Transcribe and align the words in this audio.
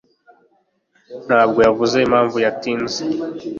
ntabwo 1.27 1.59
yavuze 1.67 1.95
impamvu 2.01 2.37
yatinze. 2.45 2.99